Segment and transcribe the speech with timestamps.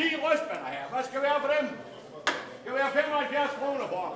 [0.00, 0.84] 10 røstbander her.
[0.92, 1.66] Hvad skal vi have for dem?
[2.60, 4.06] Skal vi have 75 kroner for?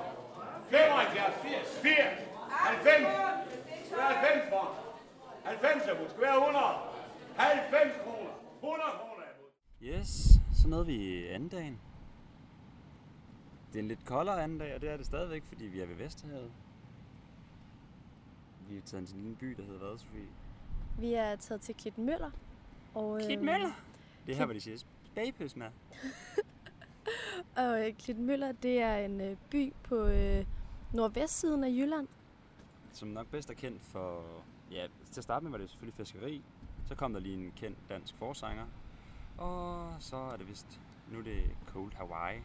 [0.69, 3.07] 75, 80, 80, 90.
[3.85, 4.65] Skal vi have 90 for?
[5.43, 6.65] 90 er Skal vi have 100?
[7.37, 8.33] 90 kroner.
[8.63, 9.33] 100 kroner er
[9.81, 10.09] Yes,
[10.59, 11.79] så nåede vi anden dagen.
[13.69, 15.85] Det er en lidt koldere anden dag, og det er det stadigvæk, fordi vi er
[15.85, 16.51] ved Vesterhavet.
[18.69, 20.27] Vi er taget til en lille by, der hedder hvad, Sofie?
[20.99, 22.31] Vi er taget til Klitmøller.
[22.93, 23.71] Og, øh, Klitmøller?
[24.25, 24.77] Det er her, hvor de siger
[25.15, 25.67] bagpøs med.
[27.57, 30.45] Og øh, Klitmøller, det er en øh, by på øh,
[30.93, 32.07] nordvestsiden af Jylland.
[32.91, 34.23] Som nok bedst er kendt for...
[34.71, 36.41] Ja, til at starte med var det selvfølgelig fiskeri.
[36.87, 38.65] Så kom der lige en kendt dansk forsanger.
[39.37, 40.79] Og så er det vist...
[41.11, 42.39] Nu er det Cold Hawaii.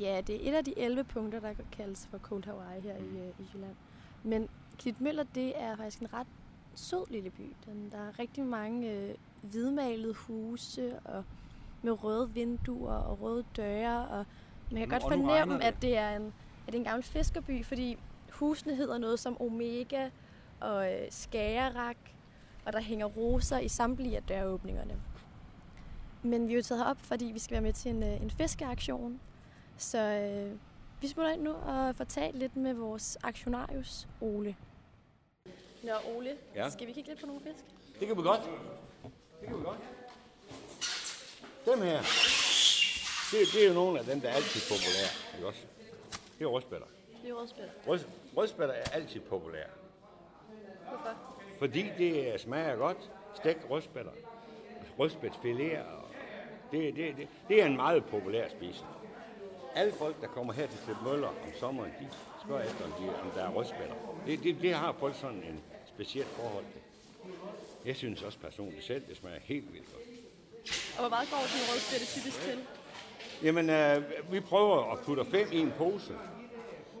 [0.00, 3.16] Ja, det er et af de 11 punkter, der kaldes for Cold Hawaii her mm.
[3.16, 3.74] i, øh, i Jylland.
[4.22, 6.26] Men Klitmøller, det er faktisk en ret
[6.74, 7.52] sød lille by.
[7.64, 11.24] Den, der er rigtig mange øh, hvidmalede huse og
[11.86, 14.08] med røde vinduer og røde døre.
[14.08, 14.26] Og
[14.70, 15.82] man kan Nu- godt fornemme, regner at det.
[15.82, 17.98] det, er en, at det er en gammel fiskerby, fordi
[18.32, 20.08] husene hedder noget som Omega
[20.60, 21.96] og øh, Skagerak,
[22.64, 24.94] og der hænger roser i samtlige af døråbningerne.
[26.22, 28.30] Men vi er jo taget herop, fordi vi skal være med til en, øh, en
[28.30, 29.20] fiskeaktion.
[29.76, 30.58] Så øh,
[31.00, 34.56] vi smutter ind nu og får talt lidt med vores aktionarius, Ole.
[35.84, 36.70] Nå, Ole, Ja.
[36.70, 37.64] skal vi kigge lidt på nogle fisk?
[38.00, 38.40] Det kan vi godt.
[39.40, 39.78] Det kan vi godt.
[41.66, 42.00] Dem her,
[43.32, 45.10] det, det er jo nogle af dem, der er altid populære.
[45.34, 45.60] Ikke også?
[46.38, 46.86] Det er rødspætter.
[47.22, 47.70] Det er rødspæt.
[47.86, 48.00] Rød,
[48.36, 49.70] rødspætter er altid populære.
[50.88, 51.14] Hvorfor?
[51.58, 53.10] Fordi det smager godt.
[53.34, 54.12] Stegt rødspætter.
[54.98, 55.80] Rødspætsfiléer.
[55.80, 56.08] og
[56.72, 58.84] Det, det, det, det er en meget populær spise.
[59.74, 62.08] Alle folk, der kommer her til Klipmøller om sommeren, de
[62.44, 63.94] spørger efter, om, de, om der er rødspætter.
[64.26, 66.80] Det, det, det har folk sådan en specielt forhold til.
[67.84, 70.15] Jeg synes også personligt selv, det smager helt vildt godt.
[70.96, 72.58] Og hvor meget går sådan en rødspætte typisk til?
[73.42, 76.12] Jamen, øh, vi prøver at putte fem i en pose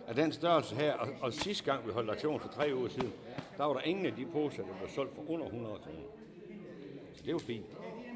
[0.08, 3.12] af den størrelse her, og, og sidste gang vi holdt aktion for tre uger siden,
[3.56, 6.08] der var der ingen af de poser, der blev solgt for under 100 kroner.
[7.14, 7.66] Så det jo fint.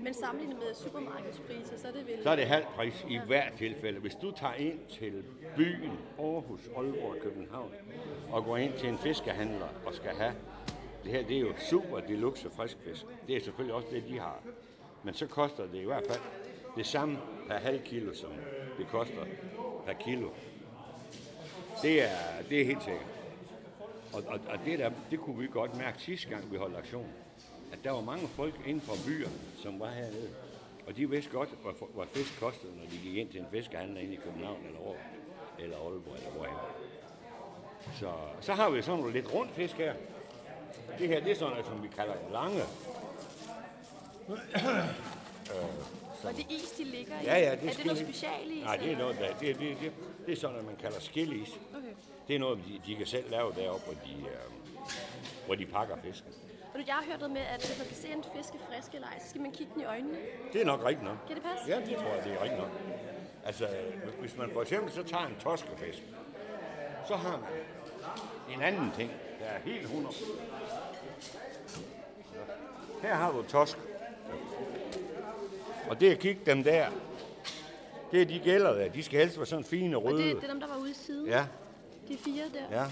[0.02, 2.22] Men sammenlignet med supermarkedspriser, så er det vel...
[2.22, 4.00] Så er det halv pris i hvert tilfælde.
[4.00, 5.24] Hvis du tager ind til
[5.56, 7.70] byen, Aarhus, Aalborg, København,
[8.32, 10.34] og går ind til en fiskehandler og skal have,
[11.04, 13.06] det her det er jo super deluxe friskfisk.
[13.26, 14.42] Det er selvfølgelig også det, de har.
[15.02, 16.20] Men så koster det i hvert fald
[16.76, 17.18] det samme
[17.48, 18.30] per halv kilo, som
[18.78, 19.24] det koster
[19.86, 20.28] per kilo.
[21.82, 23.06] Det er, det er helt sikkert.
[24.12, 27.08] Og, og, og det, der, det kunne vi godt mærke sidste gang, vi holdt aktion.
[27.72, 30.30] At der var mange folk inden for byerne, som var hernede.
[30.86, 34.00] Og de vidste godt, hvad, hvad fisk kostede, når de gik ind til en fiskehandler
[34.00, 34.96] inde i København eller Aarhus,
[35.58, 36.56] eller Aalborg eller hvorhen.
[37.98, 39.94] Så, så har vi sådan noget lidt rundt fisk her.
[40.98, 42.62] Det her, det er sådan noget, som vi kalder lange.
[46.24, 48.16] Og det is, de ligger i, Ja, ja, det er, er det noget skillis.
[48.16, 48.64] specialis?
[48.64, 49.92] Nej, det er noget, der, det, det, det,
[50.26, 51.48] det er sådan noget, man kalder skillis.
[51.48, 51.88] Okay.
[52.28, 54.92] Det er noget, de, de kan selv lave deroppe, hvor de, øh,
[55.46, 56.32] hvor de pakker fisken.
[56.74, 58.58] Og du, jeg har hørt noget med, at hvis man kan se en fisk er
[58.74, 60.18] frisk eller ej, så skal man kigge den i øjnene.
[60.52, 61.16] Det er nok rigtigt nok.
[61.26, 61.64] Kan det passe?
[61.68, 62.70] Ja, det tror jeg, det er rigtigt nok.
[63.44, 63.68] Altså,
[64.20, 66.02] hvis man for eksempel så tager en torskefisk,
[67.08, 67.50] så har man
[68.56, 69.10] en anden ting,
[69.40, 70.14] der er helt 100.
[73.02, 73.78] Her har du torsk.
[75.90, 76.86] Og det at kigge dem der,
[78.12, 78.88] det er de gælder der.
[78.88, 80.22] De skal helst være sådan fine og Og røde.
[80.24, 81.26] det, det er dem, der var ude i siden.
[81.26, 81.46] Ja,
[82.08, 82.80] De fire der.
[82.80, 82.86] ja.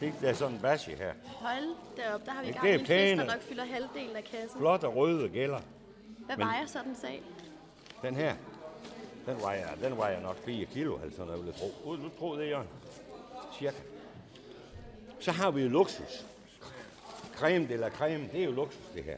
[0.00, 1.12] Det er sådan en basje her.
[1.24, 4.24] Hold deroppe, der har vi Det gang i en fisk, der nok fylder halvdelen af
[4.24, 4.58] kassen.
[4.60, 5.60] Flot og røde gælder.
[6.26, 7.22] Hvad Men- vejer så den sag?
[8.02, 8.34] Den her,
[9.26, 11.72] den vejer, den vejer nok 4 kilo, altså noget, jeg vil tro.
[11.84, 12.68] Ud, du tro det, Jørgen?
[13.58, 13.76] Cirka.
[15.20, 16.26] Så har vi jo luksus.
[17.38, 19.16] Creme de la creme, det er jo luksus, det her.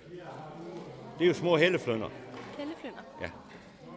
[1.18, 2.08] Det er jo små helleflønder.
[2.56, 2.98] Pelleflynder.
[3.20, 3.30] Ja.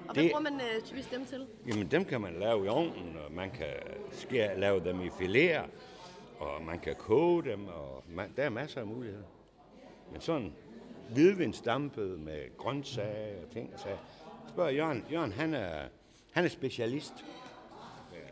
[0.07, 1.47] Og hvad Det- bruger man øh, typisk dem til?
[1.67, 3.73] Jamen, dem kan man lave i ovnen, og man kan
[4.11, 5.61] skære, lave dem i filéer,
[6.39, 9.23] og man kan koge dem, og man, der er masser af muligheder.
[10.11, 10.53] Men sådan
[11.09, 13.97] hvidvindsdampet med grøntsager og ting sager.
[14.49, 15.05] Spørg Jørgen.
[15.11, 15.81] Jørgen, han er,
[16.31, 17.13] han er specialist.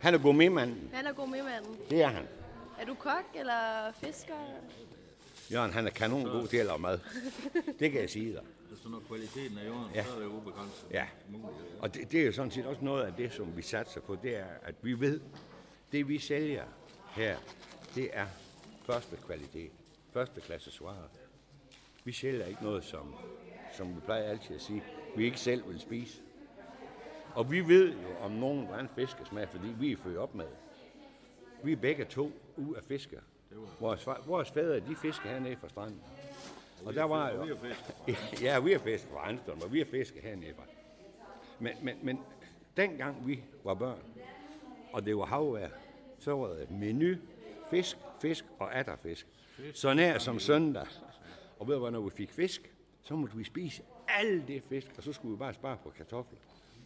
[0.02, 0.90] Han er gourmetmanden.
[0.94, 1.76] Han er god med manden.
[1.90, 2.28] Det er han.
[2.80, 4.34] Er du kok eller fisker?
[5.52, 7.00] Jørgen, han er kanon god til at lave mad.
[7.80, 8.44] Det kan jeg sige dig.
[8.84, 10.00] Så når kvaliteten af jorden, Ja.
[10.00, 10.06] ja.
[10.06, 11.08] så er det ubegrænset Ja.
[11.80, 14.18] Og det, det er jo sådan set også noget af det, som vi satser på,
[14.24, 15.20] det er, at vi ved,
[15.92, 16.64] det vi sælger
[17.12, 17.38] her,
[17.96, 18.26] det er
[18.86, 19.72] første kvalitet,
[20.14, 21.08] første klasse varer.
[22.04, 23.16] Vi sælger ikke noget, som,
[23.78, 24.84] som vi plejer altid at sige,
[25.18, 26.22] vi ikke selv vil spise.
[27.36, 30.48] Og vi ved jo om nogen, hvordan fiskesmag, fordi vi er født op med.
[31.64, 33.20] Vi er begge to ud af fisker.
[33.80, 36.02] Vores, far- vores fædre, de fisker hernede fra stranden.
[36.86, 37.58] Og der var jo...
[38.42, 40.64] Ja, vi har fisket fra Anstον, og vi har fisket hernede fra.
[41.60, 42.20] Men, men, men
[42.78, 44.00] dengang vi var børn,
[44.94, 45.70] og det var havvejr,
[46.20, 47.16] så var det menu,
[47.70, 49.28] fisk, fisk og atterfisk.
[49.74, 50.86] Så nær som søndag.
[51.60, 54.88] Og ved du hvad, når vi fik fisk, så måtte vi spise alle det fisk,
[54.98, 56.40] og så skulle vi bare spare på kartofler.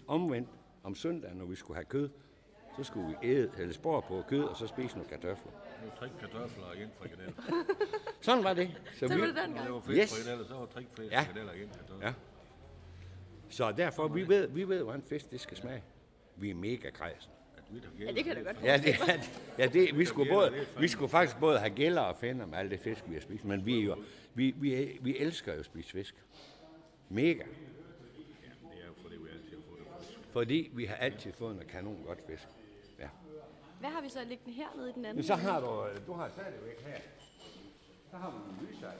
[0.07, 0.49] Omvendt,
[0.83, 2.09] om søndagen, når vi skulle have kød,
[2.77, 5.51] så skulle vi æde, eller spore på kød, og så spise nogle kartofler.
[5.85, 7.33] Nu tre kartofler og en frikadeller.
[8.21, 8.71] Sådan var det.
[8.93, 9.65] Så, Det vi, var det Når dengang.
[9.65, 10.13] det var fisk Yes.
[10.23, 11.19] frikadeller, så var tre fisk Ja.
[11.21, 12.05] frikadeller og en kartoffel.
[12.07, 12.13] Ja.
[13.49, 15.83] så derfor, vi ved, vi ved, hvordan fisk det skal smage.
[16.35, 17.31] Vi er mega kredsen.
[17.57, 19.23] At vi der Ja, det kan da godt Ja, det, er-
[19.57, 22.71] ja det, vi, skulle både, vi skulle faktisk både have gælder og fænder med alt
[22.71, 23.45] det fisk, vi har spist.
[23.45, 23.95] Men vi, er jo,
[24.33, 26.15] vi, vi, vi elsker jo at spise fisk.
[27.09, 27.29] Mega.
[27.33, 27.49] Det er det.
[30.31, 32.47] Fordi vi har altid fået noget kanon godt fisk.
[33.85, 33.89] Ja.
[33.89, 35.23] Hvad har vi så liggende hernede i den anden?
[35.23, 36.97] Så har du, øh, du har stadigvæk her,
[38.11, 38.97] så har man en lysejl.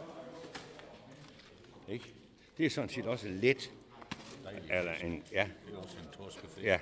[1.88, 2.14] Ikke?
[2.58, 3.72] Det er sådan set også let.
[4.70, 6.66] Eller en, ja, Det er også en torskefisk.
[6.66, 6.80] ja.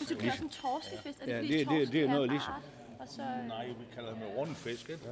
[0.00, 1.18] Du siger, det er også en torskefisk.
[1.20, 2.54] Er det Ja, det- det- torsken det er noget ligesom.
[3.00, 3.22] Og så...
[3.48, 5.04] Nej, vi kalder dem jo rundfisk, ikke?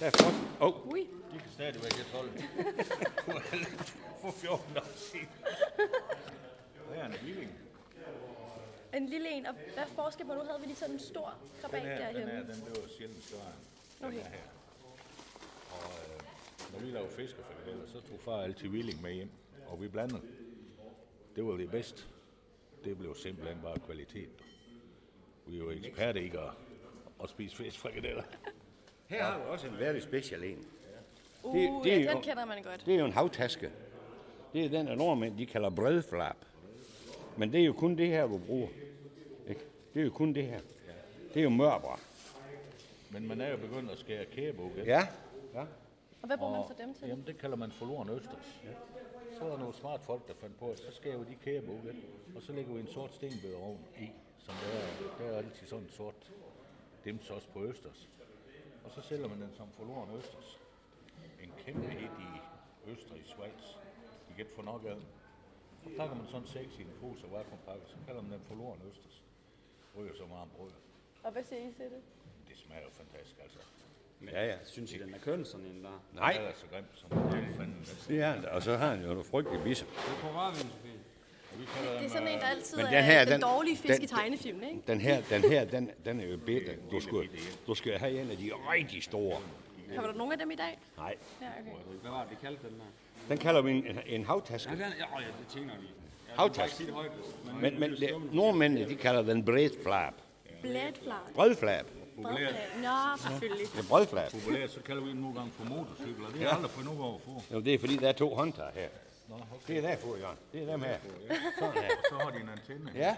[0.00, 0.36] Der er frost.
[0.60, 1.00] Åh, oh, Ui,
[1.32, 2.32] De kan stadigvæk ikke holde.
[4.22, 5.28] For 14 år siden.
[6.90, 7.50] Det er en villing.
[8.96, 9.46] En lille en.
[9.46, 10.32] Og hvad forskel på?
[10.34, 12.32] Nu havde vi lige sådan en stor krabat Den her, den derhjemme.
[12.46, 13.42] her, den blev sjældent større
[14.00, 14.16] end Okay.
[14.18, 14.38] den her.
[15.70, 19.30] Og øh, når vi lavede fiskefrikadeller, så tog far altid villing med hjem.
[19.66, 20.20] Og vi blandede.
[21.36, 22.02] Det var det bedste.
[22.84, 24.28] Det blev simpelthen bare kvalitet.
[25.46, 26.50] Vi er jo eksperter i at,
[27.22, 28.22] at spise fiskefrikadeller.
[29.08, 30.66] her har vi også en very special en.
[31.42, 32.86] Uh, det- det er ja, jo- den kender man godt.
[32.86, 33.70] Det er jo en havtaske.
[34.52, 36.36] Det er den, af nordmænd de kalder brødflap.
[37.36, 38.68] Men det er jo kun det her, du bruger.
[39.96, 40.60] Det er jo kun det her.
[41.34, 42.00] Det er jo mørbra.
[43.10, 44.70] Men man er jo begyndt at skære kæbuk.
[44.70, 44.90] ikke?
[44.92, 45.08] Ja.
[45.54, 45.64] ja.
[46.22, 47.08] Og hvad bruger man så dem til?
[47.08, 48.60] Jamen, det kalder man forloren østers.
[49.38, 51.94] Så er der nogle smart folk, der fandt på, at så skærer vi de kæbebukke,
[52.36, 54.08] og så lægger vi en sort stenbøderovn i,
[54.38, 56.32] som der er, der er altid sådan en sort
[57.04, 58.08] dimsås på østers.
[58.84, 60.58] Og så sælger man den som forloren østers.
[61.42, 62.30] En kæmpe hit i
[62.90, 63.64] Østrig, Schweiz.
[64.28, 65.04] De kan ikke få nok af den.
[65.84, 68.80] Så pakker man sådan seks i en pose og vakuumpakke, så kalder man den forloren
[68.90, 69.25] østers.
[69.98, 70.70] Ryger så meget brød.
[71.22, 72.02] Og hvad siger I til det?
[72.48, 73.58] Det smager jo fantastisk, altså.
[74.32, 74.56] Ja, ja.
[74.64, 76.02] Synes I, den er køn, sådan en der?
[76.14, 77.10] Nej, Det er så grimt som
[78.08, 78.48] det er er da.
[78.48, 79.86] Og så har han jo nogle frygtelige bisser.
[79.86, 80.92] Det er på rarvin, Sofie.
[81.98, 84.02] Det er sådan en, der altid Men er den her, den, den- dårlige fisk den-
[84.02, 84.82] i tegnefilm, ikke?
[84.86, 86.72] Den her, den her, den, den er jo bitter.
[86.90, 87.28] Du skal,
[87.66, 89.40] du skal have en af de rigtig store.
[89.94, 90.78] Har du nogen af dem i dag?
[90.96, 91.14] Nej.
[91.40, 91.70] Ja, okay.
[92.02, 92.84] Hvad var det, vi kaldte den der?
[93.28, 94.70] Den kalder vi en, en havtaske.
[94.72, 95.86] Ja, den, ja, ja, det tænker vi.
[96.36, 96.84] Ja, Havtaske.
[97.60, 100.14] Men, Men, det, nordmændene, de kalder den brødflap.
[100.62, 101.30] Blædflar.
[101.34, 101.86] Brødflap.
[102.16, 102.28] Nå,
[103.18, 103.66] selvfølgelig.
[103.72, 104.30] Det er brødflap.
[104.32, 106.26] populært, så kalder vi dem nogle gange for motorcykler.
[106.26, 107.54] Det har jeg aldrig fundet ud af at få.
[107.54, 108.88] Jo, det er fordi, der er to håndtager her.
[109.28, 109.74] Nå, okay.
[109.74, 110.38] Det er derfor, Jørgen.
[110.52, 110.96] Det er dem her.
[111.58, 111.90] Sådan her.
[112.10, 112.92] Så har de en antenne.
[112.94, 113.16] Ja,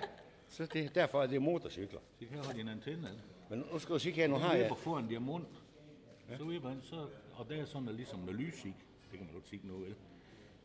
[0.49, 2.01] så det, derfor er det motorcykler.
[2.19, 3.09] Så her har de en antenne.
[3.51, 4.63] Men nu skal du sige her, nu har Så jeg...
[4.65, 5.49] vipper foran diamant.
[6.39, 8.75] Så vipper han, så, og der er sådan, der ligesom noget lysik.
[9.11, 9.95] Det kan man jo ikke sige noget vel.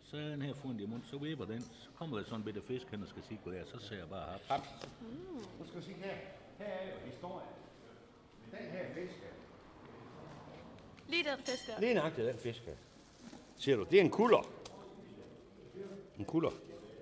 [0.04, 1.62] Så er den her foran diamant, så vipper den.
[1.62, 3.66] Så kommer der sådan en bitte fisk, han skal sige der.
[3.66, 4.70] Så ser jeg bare haps.
[5.60, 6.16] Nu skal du sige her.
[6.58, 7.48] Her er jo historien.
[8.52, 9.30] Den her fisk her.
[11.08, 11.80] Lige den fisk der.
[11.80, 12.74] Lige nøjagtigt den fisk her.
[13.58, 14.48] Ser du, det er en kulder.
[16.20, 16.50] En kulder.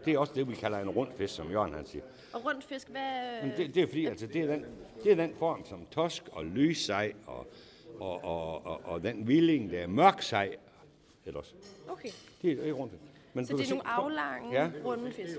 [0.06, 2.04] Det er også det, vi kalder en rund fisk, som Jørgen han siger.
[2.34, 3.42] Og rund fisk, hvad...
[3.42, 4.66] Men det, det er fordi, altså, det, er den,
[5.04, 7.48] det er den form, som tosk og lyssej og,
[8.00, 10.56] og, og, og, og den villing, der er mørk sej.
[11.26, 11.56] Ellers.
[11.90, 12.10] Okay,
[12.42, 12.94] Det er ikke rundt.
[13.34, 14.72] Men så du det er nogle aflange, Ja.
[14.86, 15.38] runde fisk.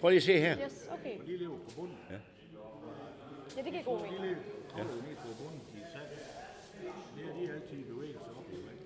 [0.00, 0.56] Prøv lige at se her.
[0.64, 1.18] Yes, okay.
[1.26, 1.96] De lever på bunden.
[2.10, 4.20] Ja, det giver god mening.
[4.20, 4.36] De
[4.76, 4.82] ja.
[4.84, 5.60] ned på bunden.
[5.74, 6.18] De er sat.
[7.16, 8.78] Det er de altid i bevægelse op i vand.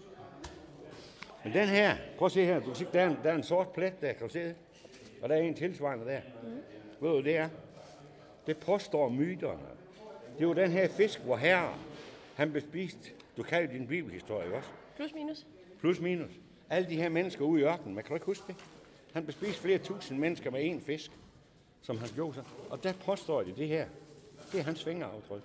[1.45, 2.59] Men den her, prøv at se her.
[2.61, 4.45] Du kan se, der er en, der er en sort plet der, kan du se
[4.45, 4.55] det?
[5.23, 6.21] Og der er en tilsvarende der.
[6.43, 6.49] Mm.
[7.00, 7.49] Ved du, det er?
[8.47, 9.62] Det påstår myterne.
[10.38, 11.75] Det var den her fisk, hvor herre,
[12.35, 12.99] han blev spist.
[13.37, 14.71] Du kan jo din bibelhistorie, ikke også?
[14.97, 15.47] Plus minus.
[15.80, 16.30] Plus minus.
[16.71, 18.56] Alle de her mennesker ude i ørkenen, man kan ikke huske det?
[19.12, 21.11] Han blev spist flere tusind mennesker med én fisk,
[21.83, 22.45] som han gjorde sig.
[22.71, 23.87] Og der påstår de det her.
[24.52, 25.42] Det er hans fingeraftryk.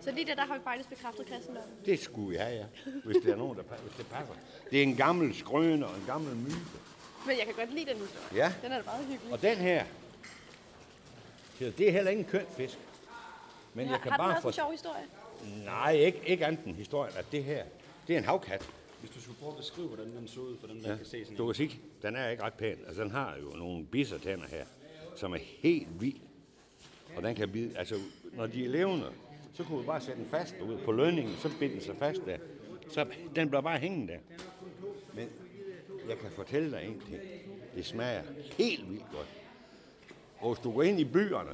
[0.00, 1.72] Så lige der, der har vi faktisk bekræftet kristendommen.
[1.86, 2.90] Det skulle have, ja.
[3.04, 4.34] Hvis det er nogen, der hvis det passer.
[4.70, 6.56] Det er en gammel skrøne og en gammel myte.
[7.26, 8.44] Men jeg kan godt lide den historie.
[8.44, 8.52] Ja.
[8.62, 9.32] Den er da meget hyggelig.
[9.32, 9.84] Og den her,
[11.58, 12.78] det er heller ikke en køn fisk.
[13.74, 14.48] Men har, jeg kan har den bare også få...
[14.48, 15.04] en sjov historie?
[15.64, 17.64] Nej, ikke, ikke andet end historien, at det her,
[18.06, 18.70] det er en havkat.
[19.00, 20.96] Hvis du skulle prøve at beskrive, hvordan den så ud, for dem, der Ja.
[20.96, 22.76] kan se sådan Du kan sige, den er ikke ret pæn.
[22.86, 24.64] Altså, den har jo nogle bissertænder her,
[25.16, 26.20] som er helt vild.
[27.16, 27.94] Og den kan bide, altså,
[28.32, 29.12] når de er levende,
[29.54, 32.20] så kunne vi bare sætte den fast ud på lønningen, så binder den sig fast
[32.26, 32.36] der.
[32.90, 34.18] Så den bliver bare hængende der.
[35.14, 35.28] Men
[36.08, 37.20] jeg kan fortælle dig en ting.
[37.74, 38.22] Det smager
[38.58, 39.28] helt vildt godt.
[40.38, 41.50] Og hvis du går ind i byerne,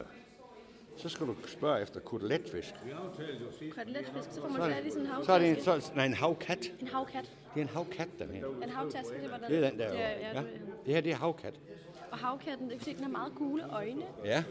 [0.97, 2.75] så skal du spørge efter koteletfisk.
[3.75, 5.93] Koteletfisk, så får man Så fat i sådan en det, så er det en, så,
[5.97, 6.73] nej, en havkat.
[6.81, 7.31] En havkat.
[7.55, 8.45] Det er en havkat, den her.
[8.63, 9.49] En havtaske, det var den.
[9.49, 9.91] Det er den der.
[9.91, 10.49] Det er, Ja, ja, det,
[10.87, 11.55] det her, det er havkat.
[12.11, 14.03] og havkatten, det kan har meget gule øjne.
[14.25, 14.45] Ja.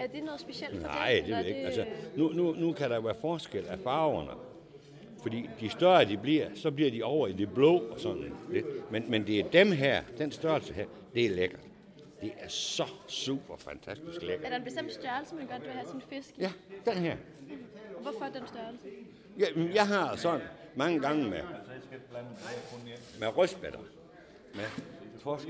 [0.00, 1.24] Er det noget specielt for Nej, den?
[1.24, 1.60] det ved jeg er ikke.
[1.60, 1.84] Altså,
[2.16, 4.30] nu, nu, nu kan der være forskel af farverne.
[5.22, 8.92] Fordi de større de bliver, så bliver de over i det blå og sådan lidt.
[8.92, 11.60] Men, men det er dem her, den størrelse her, det er lækkert.
[12.20, 14.50] Det er så super fantastisk Er lækkert.
[14.50, 16.40] der en bestemt størrelse, man godt vil have sin fisk i?
[16.40, 16.52] Ja,
[16.86, 17.16] den her.
[17.96, 18.88] Og hvorfor den størrelse?
[19.38, 20.46] Jeg, jeg har sådan
[20.76, 21.42] mange gange med,
[23.18, 23.80] med røstbætter,
[24.54, 24.64] med
[25.20, 25.48] torsk.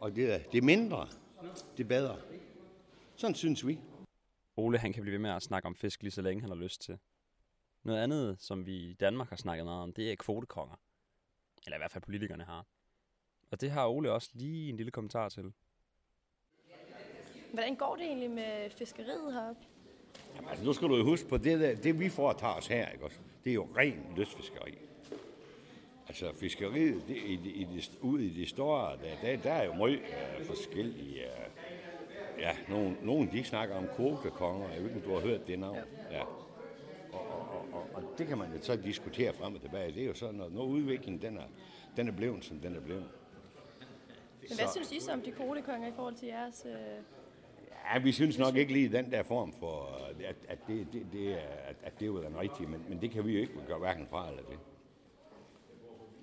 [0.00, 1.08] Og det er, det er mindre,
[1.76, 2.16] det er bedre.
[3.16, 3.78] Sådan synes vi.
[4.56, 6.56] Ole han kan blive ved med at snakke om fisk lige så længe han har
[6.56, 6.98] lyst til.
[7.82, 10.76] Noget andet, som vi i Danmark har snakket meget om, det er kvotekonger.
[11.64, 12.66] Eller i hvert fald politikerne har.
[13.50, 15.52] Og det har Ole også lige en lille kommentar til.
[17.52, 19.62] Hvordan går det egentlig med fiskeriet heroppe?
[20.36, 22.88] Jamen, altså, nu skal du jo huske på, det, der, det vi foretager os her,
[22.88, 23.18] ikke også?
[23.48, 24.78] det er jo ren lystfiskeri.
[26.08, 29.74] Altså fiskeriet, det, i, i det, ude i det store, der, der, der er jo
[29.74, 31.14] meget uh, forskellige...
[31.14, 35.46] Uh, ja, nogen, nogen de snakker om kvotekonger, jeg ved ikke, om du har hørt
[35.46, 35.78] det navn.
[36.10, 36.22] Ja.
[36.22, 36.30] Og,
[37.12, 39.92] og, og, og, og det kan man jo så diskutere frem og tilbage.
[39.92, 41.46] Det er jo sådan, når, når udviklingen den er,
[41.96, 43.08] den er blevet, som den er blevet.
[44.48, 46.66] Men hvad synes I så om de kvotekonger i forhold til jeres...
[46.66, 46.74] Øh...
[47.94, 51.34] Ja, vi synes nok ikke lige den der form for, at, at, det, det, det,
[51.34, 54.06] at, at det jo den rigtige, men, men det kan vi jo ikke gøre hverken
[54.06, 54.58] fra eller det.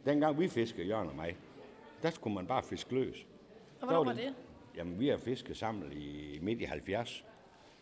[0.05, 1.37] Dengang vi fiskede, Jørgen og mig,
[2.01, 3.27] der skulle man bare fiske løs.
[3.81, 4.35] Og hvornår var det?
[4.77, 7.25] Jamen, vi har fisket sammen i midt i 70.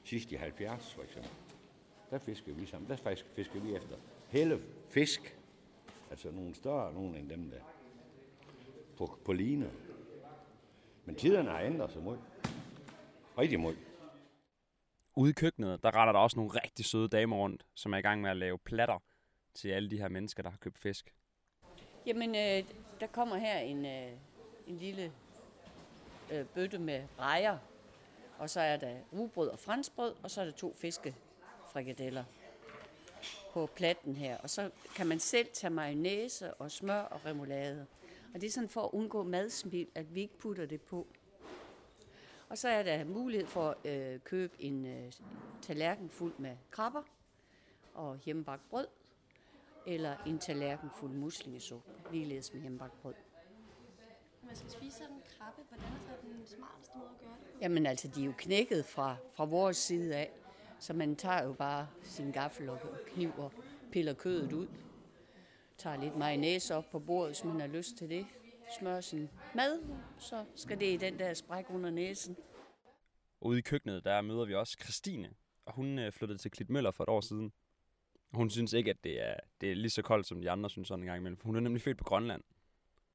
[0.03, 1.31] Sidst i 70, for eksempel.
[2.11, 2.89] Der fiskede vi sammen.
[2.89, 3.95] Der fisk- fiskede vi efter
[4.29, 4.59] hele
[4.89, 5.37] fisk.
[6.11, 7.57] Altså nogle større nogle end dem der.
[8.97, 9.69] På, på line.
[11.05, 12.17] Men tiderne har ændret sig mod.
[13.37, 13.75] Rigtig mod.
[15.15, 18.01] Ude i køkkenet, der retter der også nogle rigtig søde damer rundt, som er i
[18.01, 18.99] gang med at lave platter
[19.53, 21.13] til alle de her mennesker, der har købt fisk.
[22.05, 24.11] Jamen, øh, der kommer her en, øh,
[24.67, 25.11] en lille
[26.31, 27.57] øh, bøtte med rejer,
[28.37, 32.23] og så er der rugbrød og franskbrød, og så er der to fiskefrikadeller
[33.53, 34.37] på platten her.
[34.37, 37.85] Og så kan man selv tage mayonnaise og smør og remoulade.
[38.33, 41.07] Og det er sådan for at undgå madsmil, at vi ikke putter det på.
[42.53, 45.11] Og så er der mulighed for at øh, købe en øh,
[45.61, 47.03] tallerken fuld med krabber
[47.93, 48.87] og hjemmebagt brød,
[49.87, 53.13] eller en tallerken fuld muslingesuppe, ligeledes med hjemmebagt brød.
[54.41, 57.61] Når man skal spise sådan en krabbe, hvordan er den smarteste måde at gøre det?
[57.61, 60.31] Jamen altså, de er jo knækket fra, fra vores side af,
[60.79, 63.51] så man tager jo bare sin gaffel og kniv og
[63.91, 64.67] piller kødet ud.
[65.77, 68.25] Tager lidt mayonnaise op på bordet, hvis man har lyst til det.
[68.79, 69.83] Smører sin mad,
[70.17, 72.37] så skal det i den der spræk under næsen.
[73.41, 75.29] Ude i køkkenet, der møder vi også Christine,
[75.65, 77.53] og hun øh, flyttede til Klitmøller for et år siden.
[78.33, 80.87] Hun synes ikke, at det er, det er lige så koldt, som de andre synes
[80.87, 81.37] sådan en gang imellem.
[81.37, 82.43] for Hun er nemlig født på Grønland.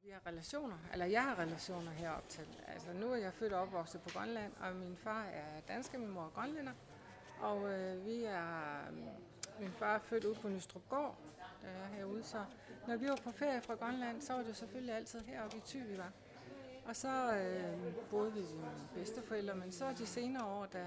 [0.03, 2.47] Vi har relationer, eller jeg har relationer herop til.
[2.67, 6.09] Altså nu er jeg født og opvokset på Grønland, og min far er dansker, min
[6.11, 6.73] mor er grønlænder.
[7.41, 8.91] Og øh, vi er,
[9.61, 11.19] min far er født ude på Nystrupgård,
[11.62, 12.45] der er herude, så
[12.88, 15.87] når vi var på ferie fra Grønland, så var det selvfølgelig altid heroppe i Thy,
[15.87, 16.12] vi var.
[16.87, 20.87] Og så øh, boede vi med bedsteforældre, men så de senere år, der,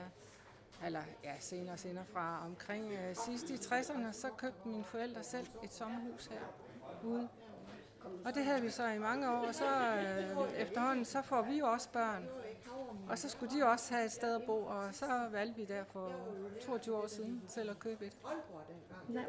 [0.86, 5.48] eller ja, senere senere fra omkring øh, sidst i 60'erne, så købte mine forældre selv
[5.64, 6.42] et sommerhus her
[7.04, 7.30] ude
[8.26, 11.58] og det havde vi så i mange år, og så øh, efterhånden, så får vi
[11.58, 12.28] jo også børn.
[13.10, 15.84] Og så skulle de også have et sted at bo, og så valgte vi der
[15.84, 16.12] for
[16.66, 18.18] 22 år siden selv at købe et.
[19.08, 19.24] Nej.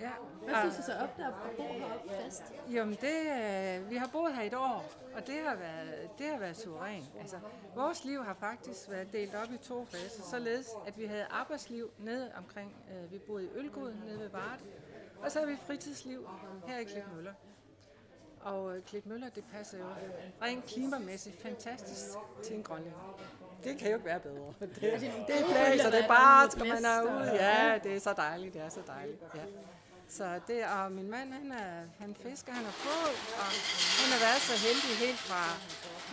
[0.00, 0.10] Ja.
[0.44, 2.42] Hvad synes du så op der at bo heroppe fast?
[2.70, 4.84] Jamen, det, øh, vi har boet her et år,
[5.16, 7.10] og det har været, det har været suverænt.
[7.20, 7.36] Altså,
[7.74, 11.90] vores liv har faktisk været delt op i to faser, således at vi havde arbejdsliv
[11.98, 14.62] nede omkring, øh, vi boede i Ølgod nede ved Varde,
[15.22, 16.28] og så har vi fritidsliv
[16.66, 17.32] her i Klitmøller.
[18.44, 19.84] Og øh, Klitmøller, det passer jo
[20.42, 22.04] rent klimamæssigt fantastisk
[22.44, 23.20] til en grønlænder.
[23.64, 24.54] Det kan jo ikke være bedre.
[24.60, 24.70] Det,
[25.28, 27.32] det er plads, og det er bare, skal man er ude.
[27.44, 29.22] Ja, det er så dejligt, det er så dejligt.
[29.34, 29.40] Ja.
[30.08, 32.96] Så det, og min mand, han, er, han fisker, han er på,
[33.40, 33.48] og
[34.00, 35.42] han har været så heldig helt fra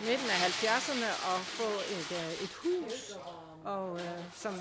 [0.06, 2.96] midten af 70'erne at få et, øh, et hus,
[3.64, 4.54] og øh, som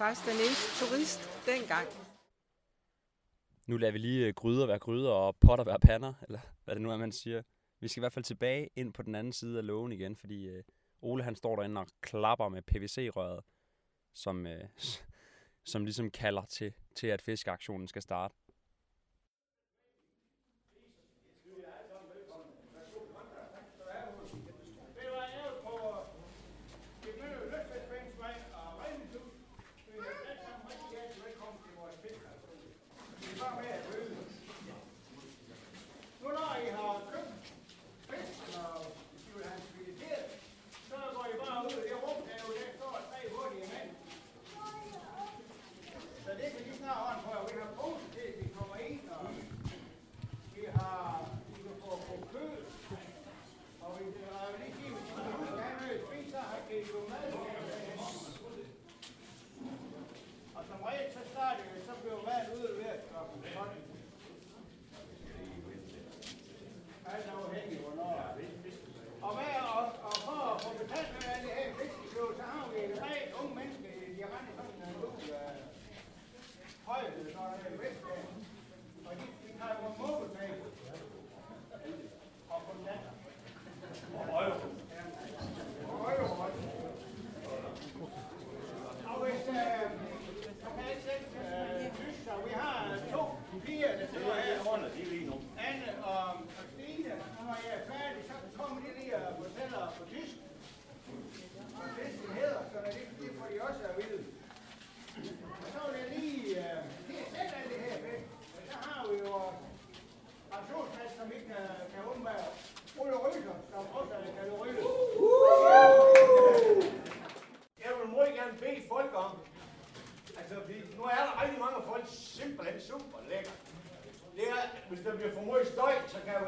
[0.00, 1.86] faktisk den eneste turist dengang.
[3.66, 6.82] Nu lader vi lige øh, gryder være gryder og potter være pander, eller hvad det
[6.82, 7.42] nu er, man siger.
[7.80, 10.48] Vi skal i hvert fald tilbage ind på den anden side af lågen igen, fordi
[10.48, 10.62] øh,
[11.00, 13.44] Ole han står derinde og klapper med PVC-røret,
[14.14, 14.64] som, øh,
[15.72, 18.34] som ligesom kalder til, til, at fiskeaktionen skal starte.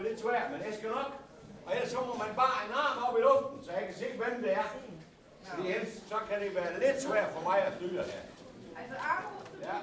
[0.02, 1.10] Være lidt svært, men det skal nok.
[1.66, 4.06] Og ellers så må man bare en arm op i luften, så jeg kan se,
[4.16, 4.68] hvem det er.
[5.42, 8.20] Fordi ellers så kan det være lidt svært for mig at styre her.
[9.60, 9.78] Ja.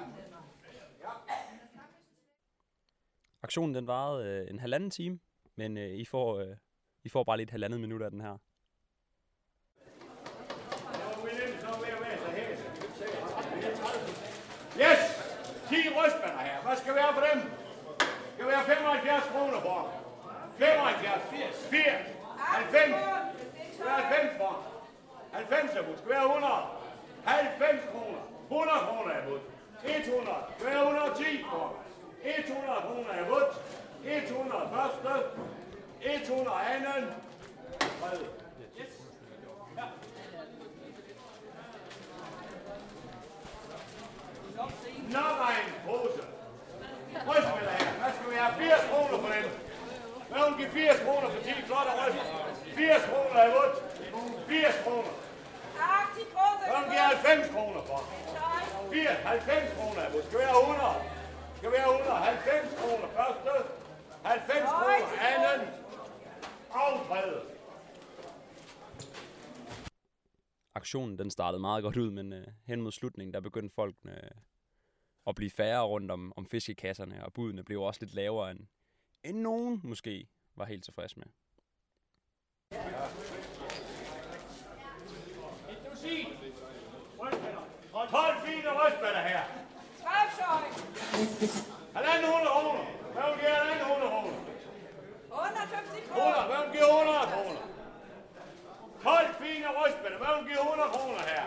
[3.42, 5.18] Aktionen den varede øh, en halvanden time,
[5.56, 6.56] men øh, I, får, øh,
[7.04, 8.36] I får bare lige et halvandet minut af den her.
[14.76, 15.00] Yes!
[15.68, 16.62] 10 rystbander her.
[16.62, 17.50] Hvad skal vi have for dem?
[18.34, 19.99] Skal vi have 75 kroner for?
[20.60, 22.06] 75, 80, 80,
[22.70, 22.94] 90.
[23.78, 24.64] 90 for?
[25.32, 25.98] 90 er budt.
[25.98, 26.52] Skal være 100?
[27.24, 28.22] 90 kroner.
[28.50, 29.42] 100 kroner er budt.
[29.84, 30.36] 100.
[30.58, 31.74] Skal være 110 for?
[32.24, 33.52] 100 kroner er budt.
[34.04, 35.12] 100 første.
[36.02, 37.04] 100 anden.
[38.00, 38.26] Tredje.
[45.10, 46.22] Nok en pose.
[47.28, 47.92] Rystspiller her.
[48.00, 48.54] Hvad skal vi have?
[48.58, 49.69] 80 kroner for den.
[50.30, 52.18] Hvad vil give 80 kroner for 10 flotte ryst?
[52.74, 53.76] 80 kroner er vundt.
[54.48, 55.12] 80 kroner.
[56.70, 57.98] Hvad vil give 90 kroner for?
[58.90, 60.26] 80, 90 kroner er vundt.
[60.28, 60.94] Skal vi have 100?
[61.58, 62.16] Skal vi have 100?
[62.16, 63.52] 90 kroner første.
[64.22, 65.60] 90 kroner anden.
[66.70, 67.40] Og tredje.
[70.74, 74.30] Aktionen den startede meget godt ud, men øh, hen mod slutningen, der begyndte folk øh,
[75.26, 78.60] at blive færre rundt om, om fiskekasserne, og budene blev også lidt lavere, end,
[79.24, 81.26] end nogen måske var helt tilfreds med.
[87.92, 89.42] Og 12 fine rystspiller her.
[91.94, 92.84] Halvanden 100 kroner.
[93.14, 94.32] Hvad vil give halvanden 100 kroner?
[96.08, 96.46] 100.
[96.50, 97.62] Hvad vil give 100 kroner?
[99.02, 100.18] 12 fine rystspiller.
[100.22, 101.44] Hvad vil give 100 kroner her?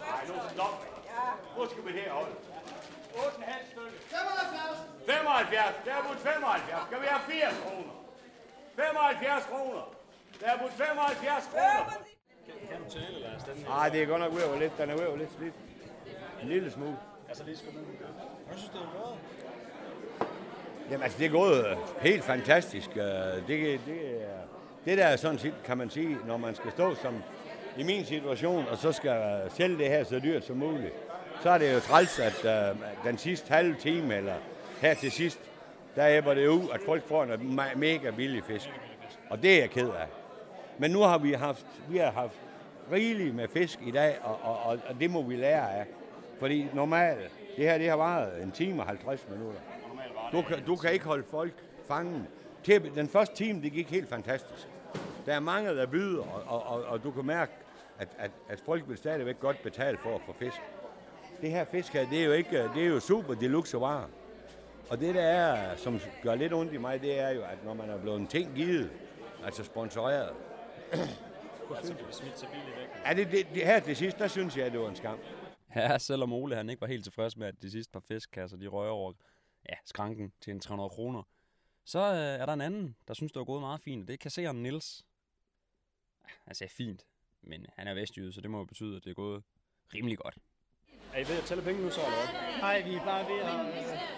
[0.00, 0.74] Nej, nu stop.
[1.54, 2.34] Hvor skal vi herholde?
[3.14, 4.00] 8,5 stykker.
[4.10, 4.78] 75.
[5.50, 5.84] 75.
[5.86, 6.82] Der er budt 75.
[6.88, 7.92] Skal vi have 80 kroner?
[8.76, 9.82] 75 kroner.
[10.40, 11.84] Der er budt 75 kroner.
[13.68, 14.78] Nej, det er godt nok ved at være lidt.
[14.78, 15.54] Den er ved at være lidt slidt.
[16.42, 16.96] En lille smule.
[17.28, 19.18] Altså lige skal Hvad synes du, det er gået?
[20.90, 22.90] Jamen altså, det er gået øh, helt fantastisk.
[22.90, 23.46] Øh, Det,
[23.86, 24.46] det, er-
[24.84, 27.22] det der er sådan set, kan man sige, når man skal stå som
[27.78, 30.94] i min situation, og så skal sælge det her så dyrt som muligt,
[31.42, 34.34] så er det jo træls, at uh, den sidste halve time, eller
[34.80, 35.40] her til sidst,
[35.96, 38.70] der æbber det ud, at folk får en mega billig fisk.
[39.30, 40.06] Og det er jeg ked af.
[40.78, 42.40] Men nu har vi haft, vi har haft
[42.92, 45.86] rigeligt med fisk i dag, og, og, og, og det må vi lære af.
[46.38, 49.60] Fordi normalt, det her det har varet en time og 50 minutter.
[50.32, 51.52] Du kan, du kan ikke holde folk
[51.88, 52.26] fanget.
[52.64, 54.68] Til, den første time, det gik helt fantastisk.
[55.26, 57.52] Der er mange, der byder, og, og, og, og du kan mærke,
[57.98, 60.56] at, at, at folk vil stadigvæk godt betale for at få fisk.
[61.40, 64.08] Det her fisk her, det er jo, ikke, det er jo super deluxe varer.
[64.90, 67.74] Og det der er, som gør lidt ondt i mig, det er jo, at når
[67.74, 68.90] man er blevet en ting givet,
[69.44, 70.34] altså sponsoreret,
[71.74, 72.40] Altså, det
[73.04, 75.18] er det, det, det her til sidst, der synes jeg, at det var en skam.
[75.76, 78.66] Ja, selvom Ole han ikke var helt tilfreds med, at de sidste par fiskkasser, de
[78.66, 79.12] røg over
[79.68, 81.22] ja, skranken til en 300 kroner,
[81.84, 84.14] så øh, er der en anden, der synes, det var gået meget fint, og det
[84.14, 85.04] er kassereren Nils.
[86.24, 87.06] Ja, Han sagde fint,
[87.42, 89.42] men han er vestjyde, så det må jo betyde, at det er gået
[89.94, 90.38] rimelig godt.
[91.14, 92.58] Er I ved at tælle penge nu så, eller?
[92.60, 94.15] Nej, vi er bare ved at...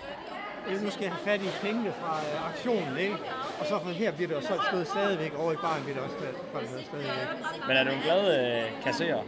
[0.68, 3.16] Øh, nu skal jeg have fat i pengene fra øh, aktionen, ikke?
[3.61, 6.16] Og så for her bliver det solgt stået stadigvæk, over i baren bliver det også
[6.18, 7.28] solgt stadigvæk.
[7.68, 9.22] Men er du en glad øh, kasserer?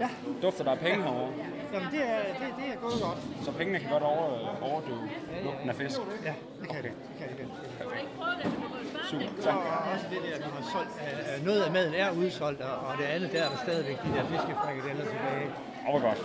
[0.00, 0.08] Ja.
[0.42, 1.32] Dufter der af penge herovre?
[1.72, 3.18] Jamen, det er, det, det er gået godt.
[3.44, 4.26] Så pengene kan godt over,
[4.62, 5.08] overdøve
[5.44, 5.98] lugten af fisk?
[6.24, 6.92] Ja, det kan det.
[7.08, 7.46] Det kan det.
[9.10, 9.26] Super.
[9.40, 9.50] Så
[9.92, 10.94] også det der, vi har solgt.
[11.38, 14.08] Øh, noget af maden er udsolgt, og, og det andet der er der stadigvæk de
[14.16, 15.48] der fiskefrikadeller tilbage.
[15.86, 16.18] Åh, hvor godt.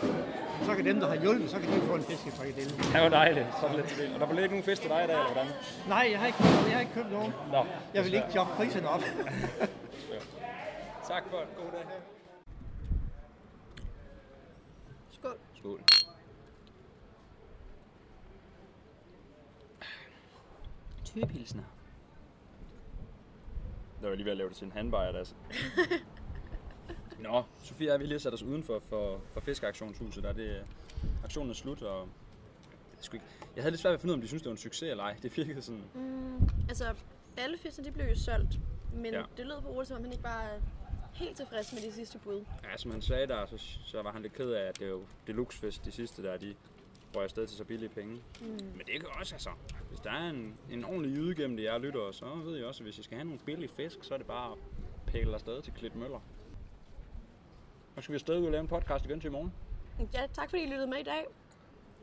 [0.66, 2.70] Så kan dem, der har hjulpet, så kan de få en fiskefrikadelle.
[2.78, 3.48] Det var dejligt.
[3.62, 4.14] Så lidt til det.
[4.14, 5.52] Og der blev ikke nogen fisk til dig i dag, eller hvordan?
[5.88, 7.34] Nej, jeg har ikke, jeg har ikke købt nogen.
[7.52, 9.02] Nå, Jeg vil ikke jobbe priserne op.
[11.12, 11.86] tak for en god dag.
[15.12, 15.38] Skål.
[15.60, 15.82] Skål.
[21.06, 21.64] Tøpilsner.
[24.02, 25.34] Der var lige ved at lave det til en handbajer, altså.
[27.20, 30.24] Nå, Sofie jeg vil lige sætte os udenfor for, for fiskeaktionshuset.
[30.24, 30.64] Der er det,
[31.24, 32.08] aktionen er slut, og
[33.14, 33.26] ikke,
[33.56, 34.58] jeg havde lidt svært ved at finde ud af, om de synes, det var en
[34.58, 35.16] succes eller ej.
[35.24, 35.84] Det virkede sådan...
[35.94, 36.94] Mm, altså,
[37.38, 38.60] alle fiskene de blev jo solgt,
[38.94, 39.24] men Ja.
[39.38, 40.50] det lød på Ole, som om han ikke var
[41.14, 42.46] helt tilfreds med de sidste bud.
[42.64, 45.02] Ja, som han sagde der, så, så var han lidt ked af, at det jo
[45.28, 46.56] deluxefest, de sidste der, de
[47.16, 48.14] røg afsted til så billige penge.
[48.42, 48.48] Mm.
[48.48, 49.50] Men det kan også, altså,
[49.90, 52.84] hvis der er en, en ordentlig jyde gennem det, jeg lytter, så ved jeg også,
[52.84, 54.58] at hvis I skal have nogle billige fisk, så er det bare at
[55.08, 56.20] pæle afsted til Klit Møller.
[57.98, 59.54] Nu skal vi afsted ud og lave en podcast igen til i morgen.
[60.14, 61.26] Ja, tak fordi I lyttede med i dag.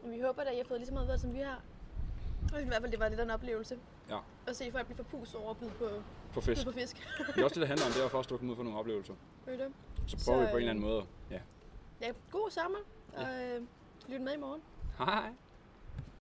[0.03, 1.61] Og vi håber, at I har fået lige så meget ved, som vi har.
[2.55, 3.79] Og i hvert fald, det var lidt af en oplevelse.
[4.11, 4.19] Ja.
[4.47, 5.89] At se folk blive forpustet over at byde på,
[6.33, 6.67] På fisk.
[6.67, 6.97] på fisk.
[7.35, 7.93] Det er også det, det handler om.
[7.93, 9.15] Det er for du komme ud for nogle oplevelser.
[9.47, 9.73] Ved det?
[10.07, 11.05] Så prøver Så, vi på en eller anden øh, måde.
[11.31, 11.41] Ja.
[12.01, 12.79] Ja, god sommer.
[13.17, 13.63] Og øh,
[14.09, 14.63] lyt med i morgen.
[14.99, 15.31] Hej.